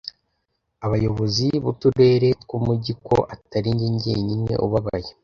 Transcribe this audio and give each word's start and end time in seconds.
abayobozi 0.85 1.45
b 1.63 1.65
Uturere 1.71 2.29
tw 2.41 2.51
Umujyi 2.57 2.93
ko 3.07 3.17
atari 3.33 3.69
jye 3.79 3.89
jyenyine 4.01 4.53
ubabaye 4.65 5.09